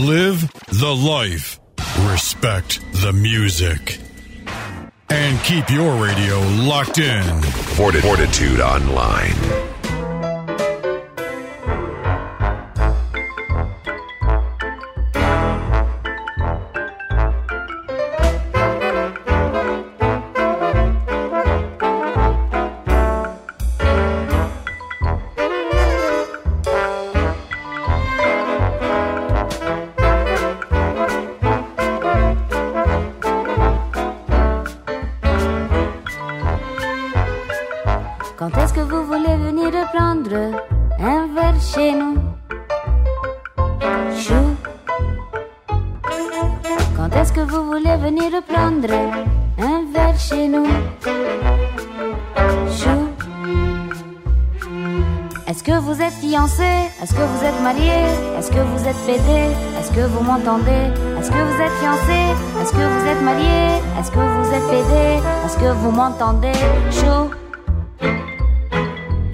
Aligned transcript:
Live 0.00 0.50
the 0.68 0.96
life. 0.96 1.60
Respect 2.10 2.80
the 3.02 3.12
music. 3.12 3.98
And 5.10 5.38
keep 5.44 5.68
your 5.68 6.02
radio 6.02 6.40
locked 6.40 6.96
in. 6.96 7.42
Fortitude 7.42 8.60
Online. 8.60 9.69
Est-ce 60.40 61.30
que 61.30 61.36
vous 61.36 61.60
êtes 61.60 61.72
fiancé 61.82 62.34
Est-ce 62.62 62.72
que 62.72 62.78
vous 62.78 63.06
êtes 63.06 63.22
marié 63.22 63.76
Est-ce 63.98 64.10
que 64.10 64.18
vous 64.18 64.50
êtes 64.54 64.66
pédé 64.70 65.20
Est-ce 65.44 65.58
que 65.58 65.70
vous 65.70 65.90
m'entendez? 65.90 66.52
Chaud. 66.90 67.30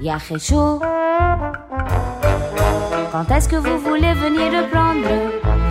Yahé 0.01 0.37
chaud. 0.37 0.81
Quand 3.13 3.31
est-ce 3.33 3.47
que 3.47 3.55
vous 3.55 3.77
voulez 3.79 4.13
venir 4.15 4.67
prendre? 4.69 5.07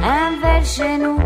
Un 0.03 0.41
verre 0.43 0.65
chez 0.65 0.97
nous 0.97 1.19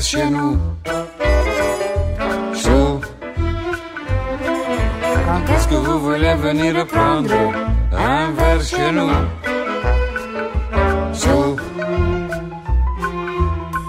chez 0.00 0.30
nous. 0.30 0.56
Chaud. 2.62 3.00
Quand 5.26 5.44
est-ce 5.54 5.68
que 5.68 5.78
vous 5.86 5.98
voulez 6.06 6.34
venir 6.34 6.86
prendre 6.86 7.34
un 7.92 8.30
verre 8.38 8.62
chez 8.62 8.90
nous? 8.96 9.12
شو 11.12 11.56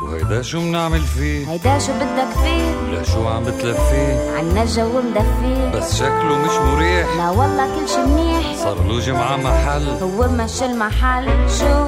وهيدا 0.04 0.42
شو 0.42 0.62
منعمل 0.62 1.02
فيه؟ 1.02 1.52
هيدا 1.52 1.80
شو 1.80 1.92
بدك 1.94 2.32
فيه؟ 2.44 2.66
ولا 2.88 3.04
شو 3.04 3.28
عم 3.28 3.44
بتلفيه؟ 3.44 4.14
عنا 4.38 4.64
الجو 4.64 5.02
مدفيه 5.02 5.72
بس 5.76 6.00
شكله 6.00 6.38
مش 6.46 6.56
مريح 6.68 7.08
لا 7.18 7.30
والله 7.30 7.66
كل 7.76 7.90
شي 7.90 8.02
منيح 8.02 8.56
صار 8.56 8.78
له 8.88 9.00
جمعة 9.00 9.38
محل 9.38 9.88
هو 10.02 10.28
مشى 10.28 10.66
المحل 10.66 11.26
شو 11.60 11.88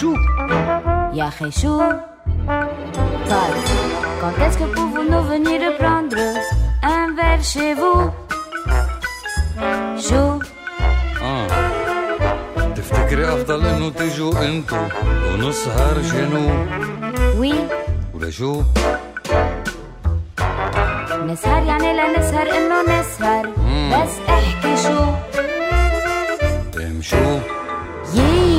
شو 0.00 0.31
يا 1.13 1.27
اخي 1.27 1.51
شو 1.51 1.81
Quand 4.21 4.35
est-ce 4.45 4.57
que 4.61 4.67
pouvons-nous 4.77 5.23
venir 5.33 5.61
prendre 5.81 6.21
un 6.95 7.05
verre 7.17 7.43
chez 7.53 7.71
vous 7.79 8.01
شو 10.09 10.39
اه 11.21 11.47
تفتكري 12.75 13.25
افضل 13.33 13.65
انه 13.65 13.89
تيجوا 13.89 14.45
انتو 14.45 14.77
ونسهر 15.33 15.97
شنو 16.11 16.65
وي 17.39 17.53
ولا 18.13 18.29
شو 18.29 18.61
نسهر 21.27 21.63
يعني 21.63 21.93
لا 21.93 22.19
نسهر 22.19 22.47
انه 22.57 22.81
نسهر 22.99 23.45
بس 23.91 24.13
احكي 24.29 24.77
شو 24.83 24.99
ام 26.79 27.01
شو 27.01 27.39
يي 28.13 28.50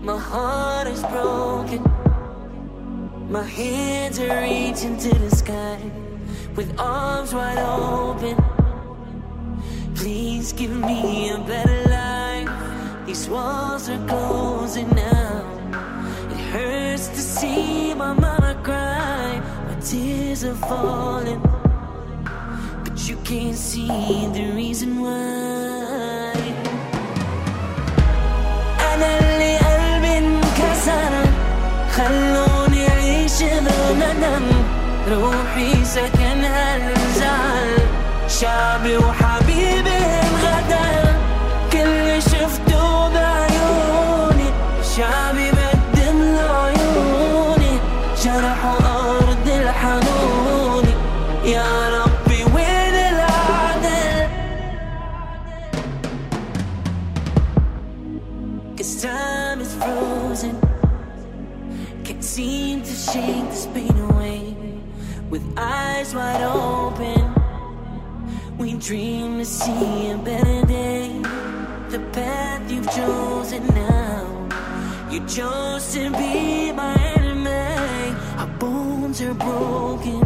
My 0.00 0.16
heart 0.16 0.86
is 0.86 1.02
broken. 1.02 1.82
My 3.28 3.42
hands 3.42 4.18
are 4.20 4.40
reaching 4.40 4.96
to 4.96 5.18
the 5.18 5.30
sky 5.34 5.78
with 6.54 6.78
arms 6.78 7.34
wide 7.34 7.58
open. 7.58 8.36
Please 9.96 10.52
give 10.52 10.70
me 10.70 11.30
a 11.30 11.38
better 11.38 11.82
life. 11.90 13.06
These 13.06 13.28
walls 13.28 13.88
are 13.88 14.06
closing 14.06 14.88
now. 14.90 15.44
It 16.30 16.40
hurts 16.52 17.08
to 17.08 17.20
see 17.20 17.92
my 17.94 18.12
mama 18.12 18.56
cry. 18.62 19.42
My 19.66 19.80
tears 19.80 20.44
are 20.44 20.54
falling, 20.54 21.42
but 22.84 23.08
you 23.08 23.16
can't 23.24 23.56
see 23.56 23.88
the 24.32 24.52
reason 24.54 25.00
why. 25.00 25.57
خلوني 31.98 32.88
أعيش 32.88 33.42
بالندم 33.42 34.46
روحي 35.10 35.84
سكنها 35.84 36.76
الزعل 36.76 37.78
شعبي 38.28 38.96
وحبي 38.96 39.27
chose 75.28 75.92
to 75.92 76.10
be 76.12 76.72
my 76.72 76.94
enemy. 77.16 78.16
Our 78.38 78.46
bones 78.58 79.20
are 79.20 79.34
broken, 79.34 80.20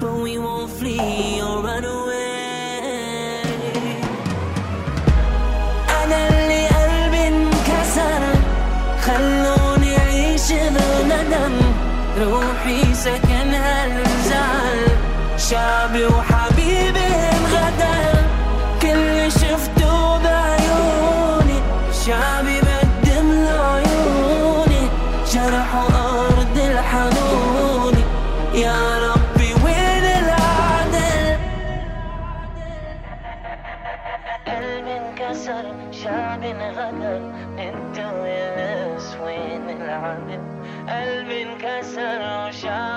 but 0.00 0.14
we 0.22 0.38
won't 0.38 0.70
flee 0.70 1.42
or 1.42 1.62
run 1.62 1.84
away. 1.84 2.09
resolution. 41.82 42.89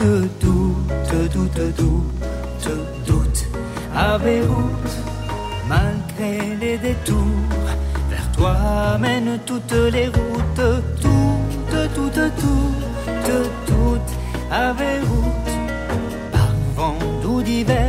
doute, 0.00 1.32
doute, 1.32 1.76
doute, 1.76 1.96
doute. 3.06 3.46
À 3.94 4.18
Beyrouth, 4.18 4.94
malgré 5.68 6.56
les 6.60 6.78
détours, 6.78 7.50
vers 8.10 8.30
toi 8.32 8.98
mènent 9.00 9.38
toutes 9.46 9.78
les 9.92 10.08
routes, 10.08 10.62
toutes, 11.00 11.94
toutes, 11.94 12.14
toutes, 12.14 12.34
toutes. 13.66 14.12
À 14.50 14.72
Beyrouth, 14.72 15.52
par 16.32 16.52
vent 16.76 16.98
doux 17.22 17.42
d'hiver 17.42 17.85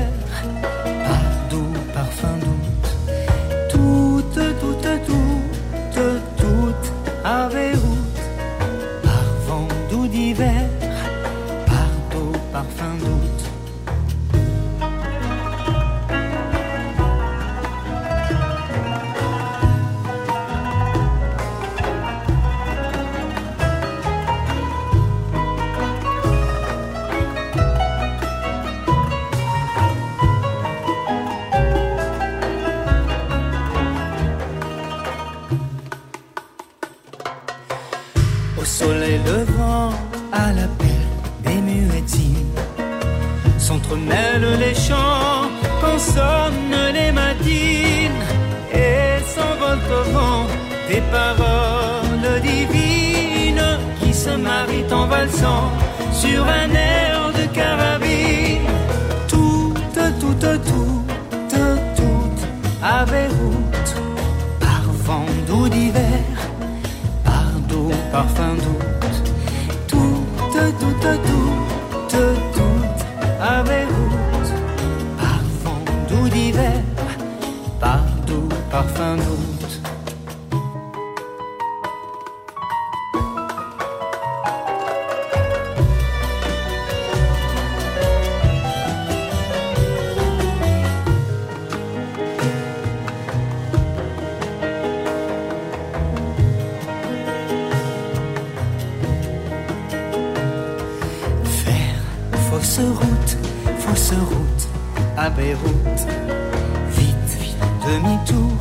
Vite, 105.30 107.16
vite, 107.42 107.58
demi-tour, 107.86 108.60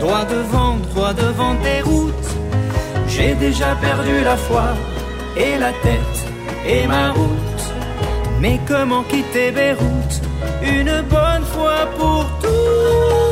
droit 0.00 0.24
devant, 0.24 0.76
droit 0.92 1.12
devant 1.12 1.54
des 1.62 1.80
routes. 1.82 2.30
J'ai 3.08 3.34
déjà 3.34 3.76
perdu 3.76 4.24
la 4.24 4.36
foi 4.36 4.64
et 5.36 5.58
la 5.58 5.72
tête 5.84 6.26
et 6.66 6.86
ma 6.86 7.12
route. 7.12 7.62
Mais 8.40 8.58
comment 8.66 9.04
quitter 9.04 9.52
Beyrouth? 9.52 10.22
Une 10.62 11.02
bonne 11.02 11.44
fois 11.54 11.86
pour 11.96 12.24
toutes 12.42 13.27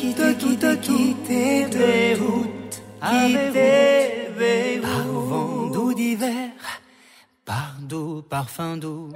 quitter, 0.00 0.34
quitter, 0.34 0.76
quitter 0.80 1.66
Beyrouth, 1.66 2.82
quitter 3.02 4.30
Beyrouth. 4.38 5.28
vent 5.28 5.70
d'eau 5.72 5.92
d'hiver, 5.92 6.50
par 7.44 7.74
doux, 7.80 8.22
parfum 8.22 8.76
doux. 8.78 9.12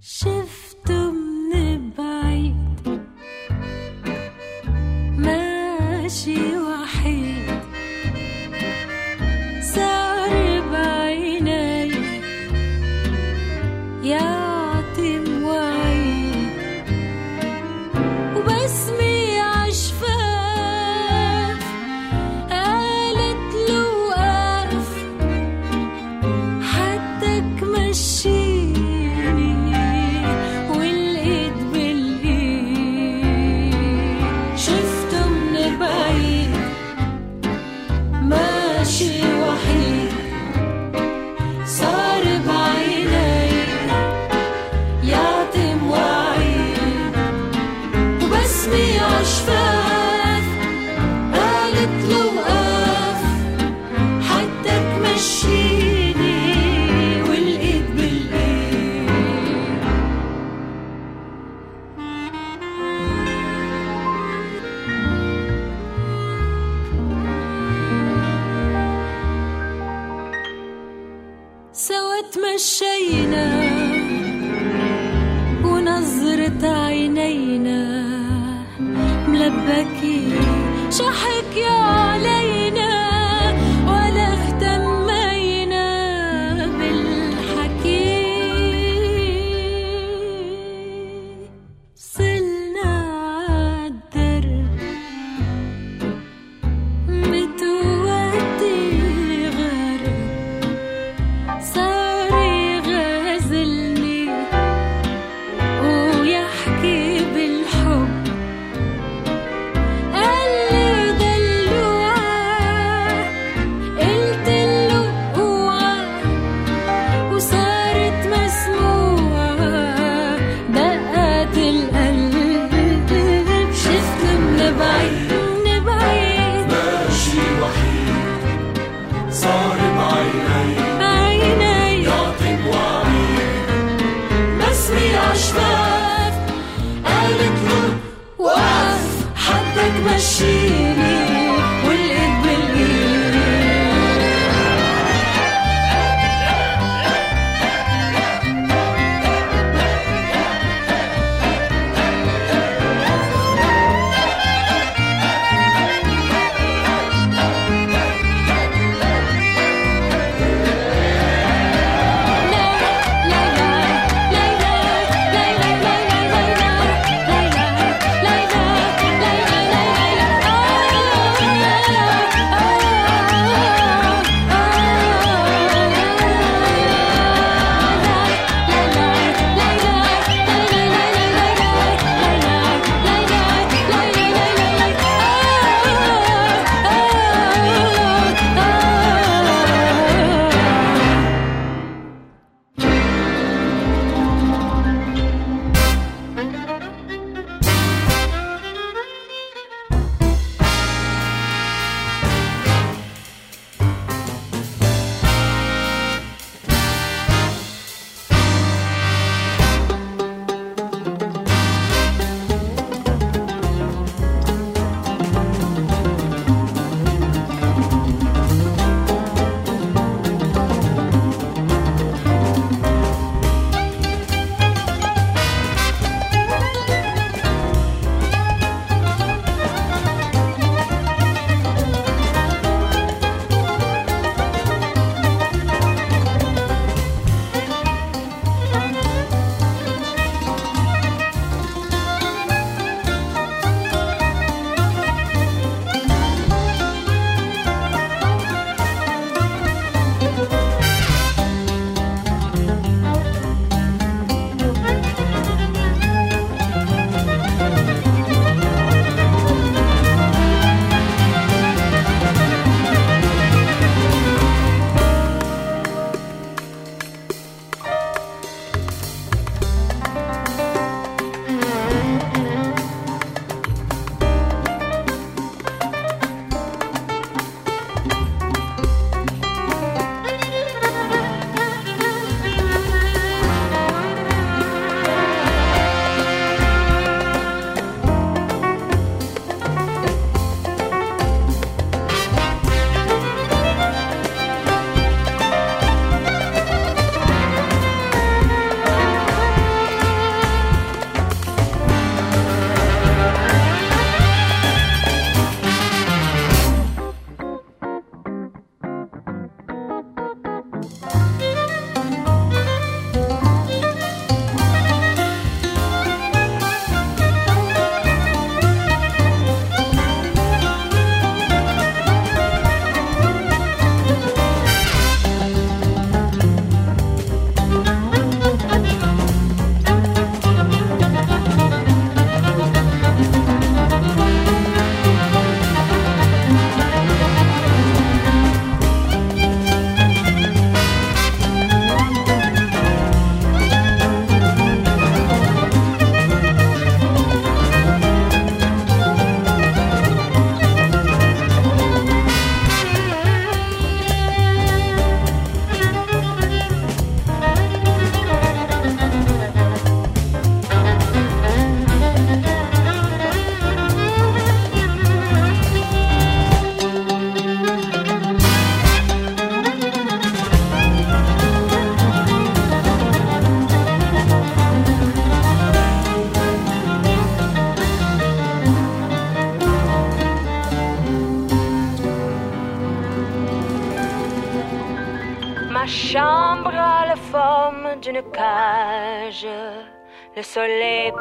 是 0.00 0.28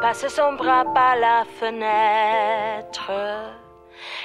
passe 0.08 0.28
son 0.30 0.54
bras 0.54 0.86
par 0.96 1.16
la 1.18 1.44
fenêtre. 1.60 3.12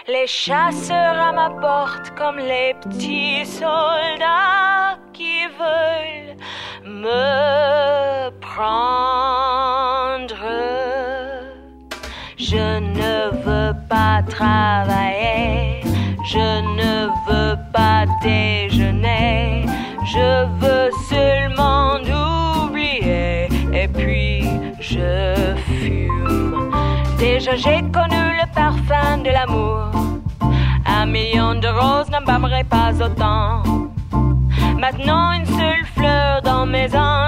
Les 0.06 0.28
chasseurs 0.28 1.18
à 1.28 1.32
ma 1.32 1.50
porte 1.50 2.08
comme 2.16 2.38
les 2.38 2.74
petits 2.82 3.44
soldats 3.44 4.96
qui 5.12 5.38
veulent 5.60 6.36
me 6.84 8.30
prendre. 8.50 9.56
Je 12.36 12.66
ne 12.98 13.14
veux 13.44 13.74
pas 13.88 14.22
travailler, 14.38 15.82
je 16.34 16.48
ne 16.78 16.94
veux 17.26 17.56
pas 17.72 18.04
déjeuner, 18.22 19.66
je 20.14 20.30
j'ai 27.56 27.82
connu 27.92 28.22
le 28.40 28.46
parfum 28.54 29.18
de 29.18 29.30
l'amour, 29.30 29.90
un 30.86 31.06
million 31.06 31.54
de 31.54 31.68
roses 31.68 32.10
n'embâmerait 32.10 32.64
pas 32.64 32.92
autant. 33.00 33.62
Maintenant 34.78 35.32
une 35.32 35.46
seule 35.46 35.84
fleur 35.94 36.42
dans 36.42 36.64
mes 36.66 36.86
entourages 36.86 37.21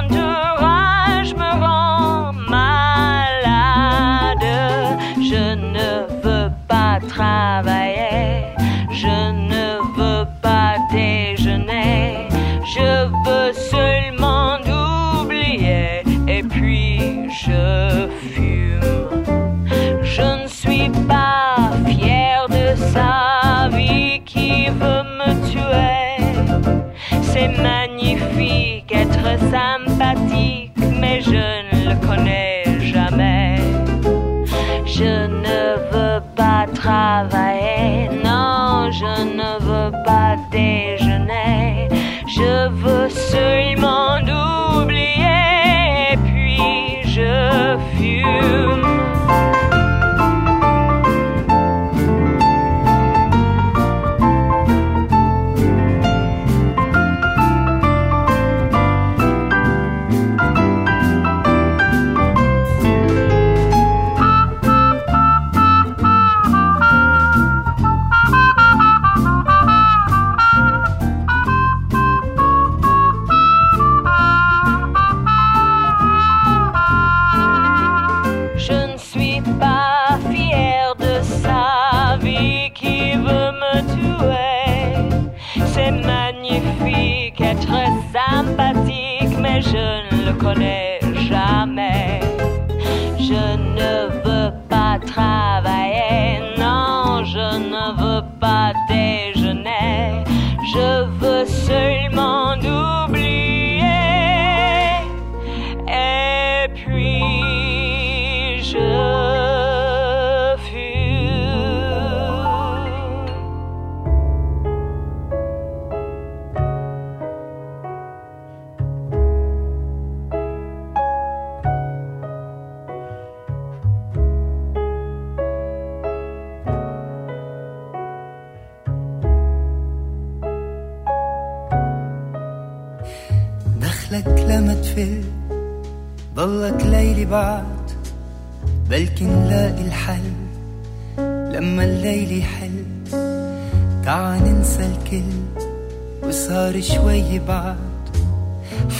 شوي 147.14 147.38
بعد 147.38 147.76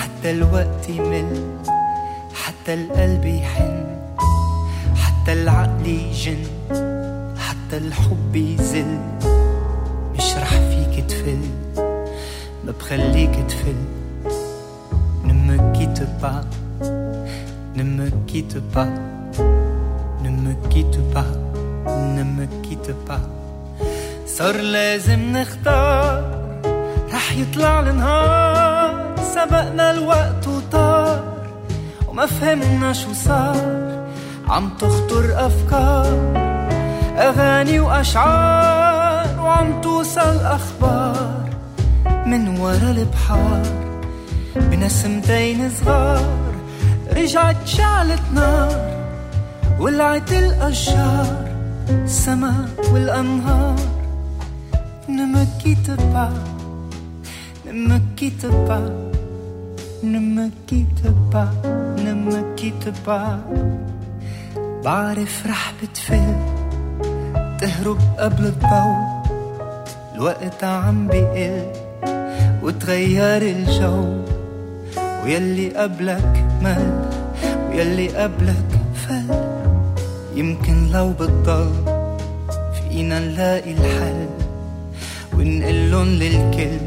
حتى 0.01 0.31
الوقت 0.31 0.89
يمل 0.89 1.59
حتى 2.35 2.75
القلب 2.75 3.25
يحن 3.25 3.85
حتى 4.97 5.33
العقل 5.33 5.87
يجن 5.87 6.45
حتى 7.39 7.77
الحب 7.77 8.37
يزل. 8.37 8.99
مش 10.17 10.35
رح 10.37 10.49
فيك 10.49 11.05
تفل 11.09 11.39
ما 12.65 12.73
بخليك 12.81 13.35
تفل. 13.49 13.77
Ne 15.27 15.33
me 15.47 15.57
quitte 15.77 16.07
pas, 16.23 16.41
ne 17.77 17.83
me 17.97 18.07
quitte 18.29 18.61
pas, 18.75 18.91
ne 20.23 20.31
me 20.45 20.53
quitte 20.71 21.01
pas, 21.15 21.31
ne 22.17 22.23
me 22.37 22.47
quitte 22.63 22.95
pas. 23.09 23.25
صار 24.27 24.57
لازم 24.57 25.37
نختار 25.37 26.34
رح 27.35 27.41
يطلع 27.41 27.81
النهار 27.81 29.15
سبقنا 29.35 29.91
الوقت 29.91 30.49
وطار 30.49 31.25
وما 32.09 32.27
فهمنا 32.27 32.93
شو 32.93 33.13
صار. 33.13 34.07
عم 34.49 34.71
تخطر 34.79 35.47
أفكار 35.47 36.07
أغاني 37.19 37.81
وأشعار 37.81 39.41
وعم 39.41 39.81
توصل 39.81 40.37
أخبار. 40.47 41.51
من 42.27 42.59
ورا 42.59 42.91
البحار 42.91 43.63
بنسمتين 44.57 45.71
صغار. 45.71 46.55
رجعت 47.17 47.57
شعلت 47.67 48.23
نار 48.35 48.71
ولعت 49.79 50.33
الأشجار. 50.33 51.45
السما 51.91 52.69
والأنهار 52.93 53.77
Ne 55.07 55.27
me 55.27 56.54
me 57.75 57.99
quitte 58.17 58.49
pas, 58.69 58.89
ne 60.03 60.19
me 60.19 60.51
quitte 60.67 61.11
pas, 61.33 61.51
ne 62.05 62.13
me 62.15 62.55
quitte 62.57 62.93
pas 63.07 63.39
بعرف 64.85 65.47
رح 65.47 65.73
بتفل 65.83 66.37
تهرب 67.61 67.99
قبل 68.19 68.45
الضوء. 68.45 68.97
الوقت 70.15 70.65
عم 70.65 71.09
بيقل 71.09 71.67
وتغير 72.63 73.43
الجو. 73.43 74.05
ويلي 75.25 75.69
قبلك 75.71 76.45
مل 76.63 77.09
ويلي 77.69 78.09
قبلك 78.09 78.71
فل. 78.95 79.29
يمكن 80.37 80.91
لو 80.93 81.13
بتضل 81.13 81.73
فينا 82.75 83.19
نلاقي 83.21 83.73
الحل. 83.73 84.29
ونقلن 85.35 86.09
للكل. 86.21 86.84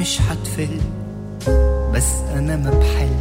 مش 0.00 0.18
حتفل 0.18 0.80
بس 1.94 2.08
أنا 2.34 2.56
ما 2.56 2.70
بحل. 2.70 3.14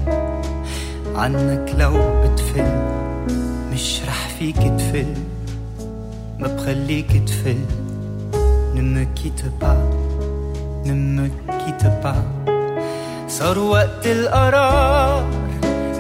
عنك 1.15 1.75
لو 1.77 2.23
بتفل 2.23 2.71
مش 3.73 4.01
رح 4.07 4.27
فيك 4.39 4.57
تفل. 4.57 5.13
ما 6.39 6.47
بخليك 6.47 7.11
تفل. 7.27 7.61
Ne 8.75 8.82
me 8.95 9.03
quitte 9.19 9.47
pas, 9.61 9.82
quitte 11.61 11.89
pas 12.03 12.21
صار 13.27 13.59
وقت 13.59 14.07
القرار 14.07 15.25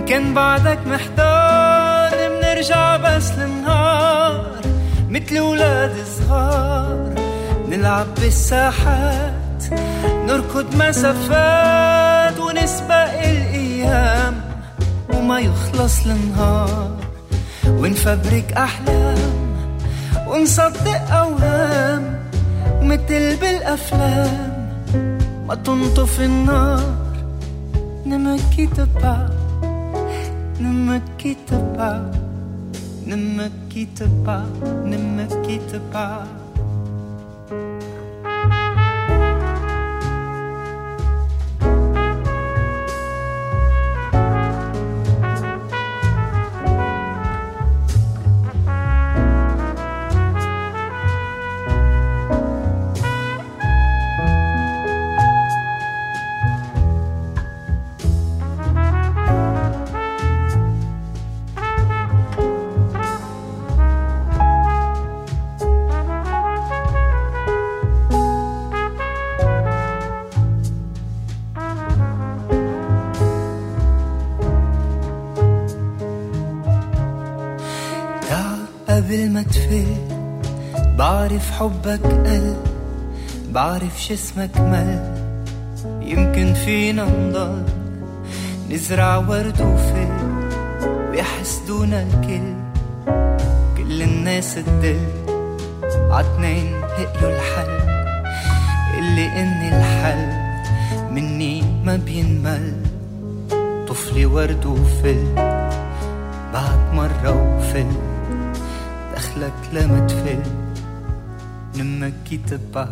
كان 0.07 0.33
بعدك 0.33 0.79
محتار. 0.87 2.11
منرجع 2.29 2.97
بس 2.97 3.31
للنهار 3.31 4.61
مثل 5.09 5.39
ولاد 5.39 5.95
صغار. 6.19 7.13
نلعب 7.69 8.07
بالساحات 8.21 9.28
نركض 10.29 10.75
مسافات 10.75 12.39
ونسبق 12.39 13.11
الأيام 13.25 14.41
وما 15.13 15.39
يخلص 15.39 16.05
النهار 16.05 16.91
ونفبرك 17.67 18.53
أحلام 18.53 19.17
ونصدق 20.27 21.11
أوهام 21.11 22.19
مثل 22.81 23.35
بالأفلام 23.41 24.69
ما 25.47 25.55
تنطف 25.55 26.21
النار 26.21 26.99
ne 33.09 33.15
me 33.15 33.49
quitte 33.69 34.03
pas, 34.25 34.43
ne 34.89 34.97
me 34.97 35.25
quitte 35.45 35.79
pas. 35.91 36.38
بعرف 81.29 81.51
حبك 81.51 82.01
قل 82.03 82.55
بعرف 83.51 84.03
شو 84.03 84.13
اسمك 84.13 84.57
مل. 84.57 84.99
يمكن 86.01 86.53
فينا 86.53 87.05
نضل 87.05 87.63
نزرع 88.69 89.17
ورد 89.17 89.61
وفل 89.61 90.09
ويحسدونا 91.09 92.01
الكل. 92.01 92.53
كل 93.77 94.01
الناس 94.01 94.55
تدل 94.55 94.99
عتنين 96.11 96.81
لقيوا 96.81 97.31
الحل. 97.31 97.79
اللي 98.97 99.25
اني 99.27 99.77
الحل 99.77 100.27
مني 101.11 101.63
ما 101.85 101.95
بينمل. 101.95 102.73
طفلي 103.87 104.25
ورد 104.25 104.65
وفل 104.65 105.35
بعد 106.53 106.93
مرة 106.93 107.57
وفل 107.57 107.91
دخلك 109.15 109.53
لما 109.73 110.07
تفل. 110.07 110.58
Ne 111.79 111.85
me 111.85 112.11
quitte 112.25 112.57
pas 112.73 112.89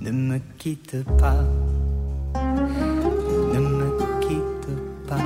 Ne 0.00 0.12
me 0.12 0.38
quitte 0.58 1.02
pas 1.18 1.42
Ne 3.52 3.58
me 3.58 3.88
quitte 4.20 4.74
pas 5.08 5.24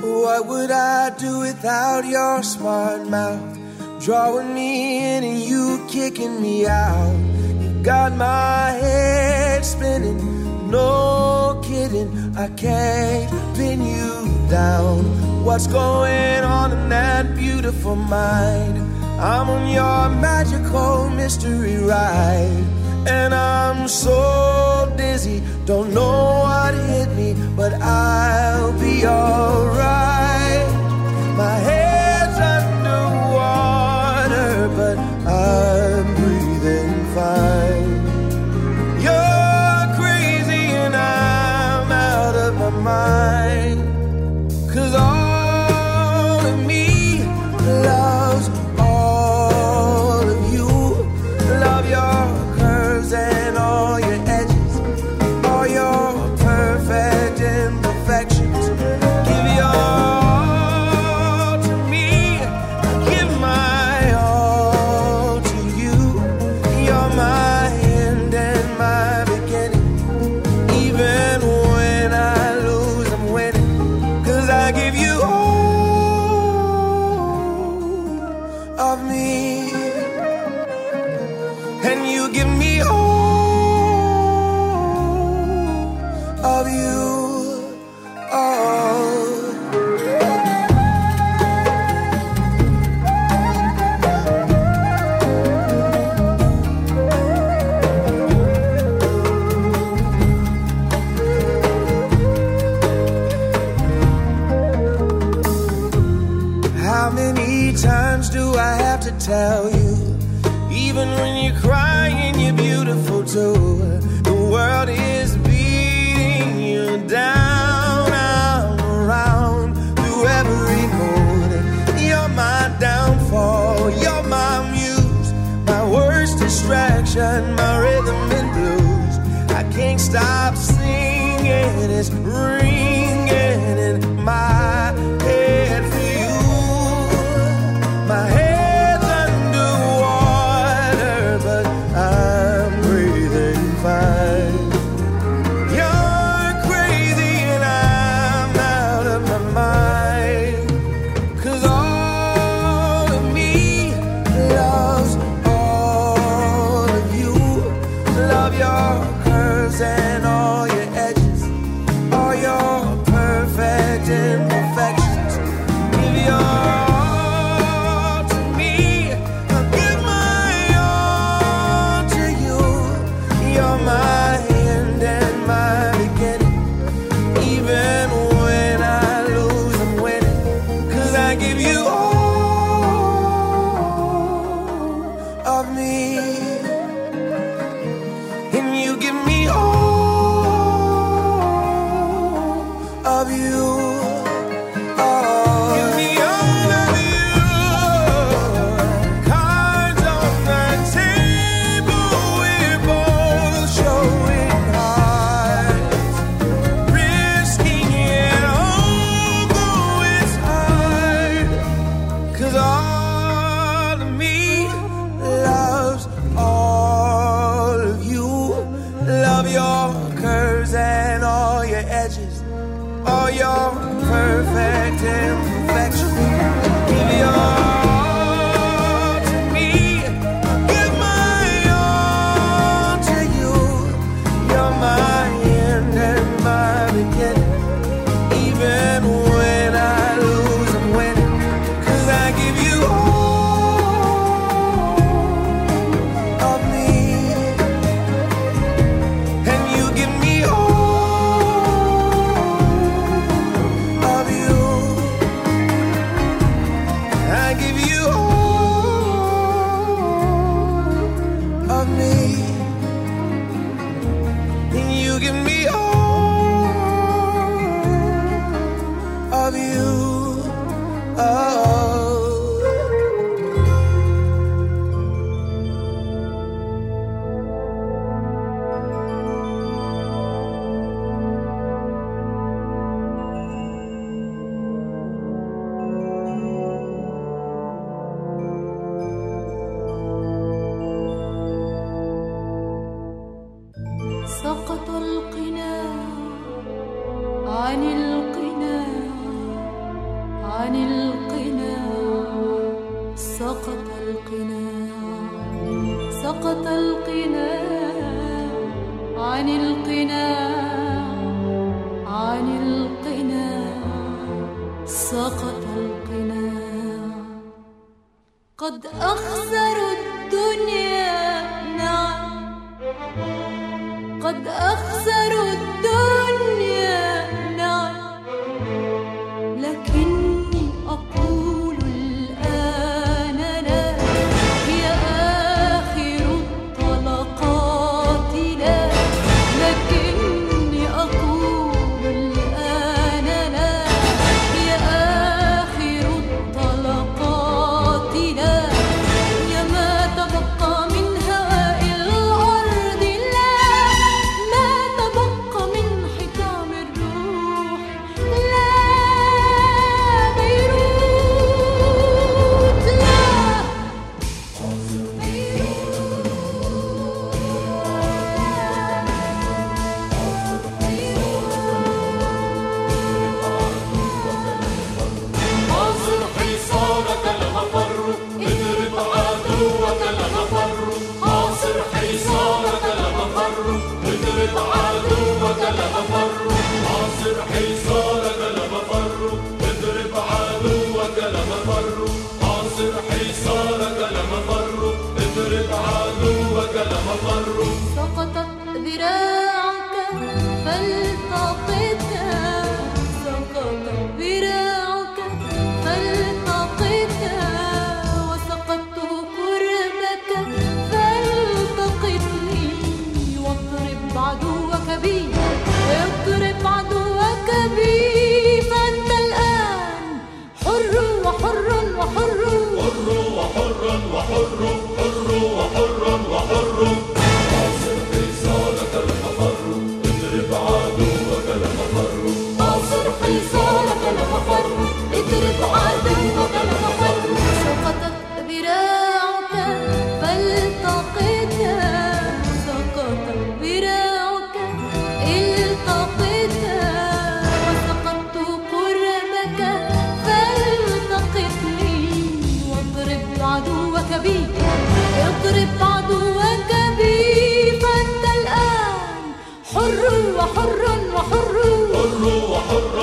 What 0.00 0.46
would 0.46 0.70
I 0.70 1.10
do 1.18 1.40
without 1.40 2.06
your 2.06 2.42
smart 2.42 3.06
mouth? 3.10 3.58
Drawing 4.00 4.54
me 4.54 5.16
in 5.16 5.22
and 5.22 5.38
you 5.38 5.86
kicking 5.90 6.40
me 6.40 6.66
out. 6.66 7.21
Got 7.82 8.12
my 8.14 8.70
head 8.80 9.64
spinning, 9.64 10.70
no 10.70 11.60
kidding. 11.64 12.32
I 12.36 12.46
can't 12.50 13.28
pin 13.56 13.84
you 13.84 14.48
down. 14.48 15.02
What's 15.44 15.66
going 15.66 16.44
on 16.44 16.70
in 16.70 16.88
that 16.90 17.34
beautiful 17.34 17.96
mind? 17.96 18.78
I'm 19.20 19.50
on 19.50 19.68
your 19.68 20.10
magical 20.20 21.10
mystery 21.10 21.78
ride. 21.78 22.64
And 23.08 23.34
I'm 23.34 23.88
so 23.88 24.94
dizzy, 24.96 25.42
don't 25.66 25.92
know 25.92 26.42
what 26.44 26.74
hit 26.74 27.08
me, 27.16 27.34
but 27.56 27.72
I'll 27.82 28.72
be 28.78 29.04
alright. 29.04 30.68
My 31.36 31.56
head's 31.56 31.81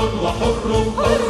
الله 0.10 0.32
حر 0.40 0.72
حر 0.98 1.29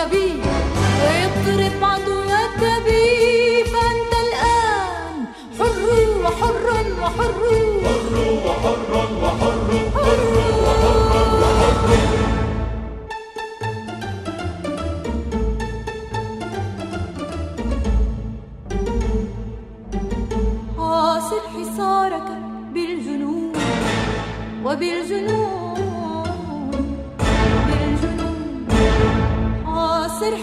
كبير 0.00 0.40
اضرب 1.24 1.84
عدوك 1.84 2.60
بيه 2.84 3.64
فأنت 3.64 4.12
الآن 4.24 5.16
حر 5.58 5.82
وحر 6.24 6.66
وحر. 7.02 7.40
حر 7.84 8.14
وحر 8.46 8.90
وحر 9.22 9.68
حر 9.94 10.24
وحر 10.64 11.00
وحر 11.42 11.90
حصارك 21.54 22.28
وبالجنون. 24.64 25.59
عاصر 30.29 30.37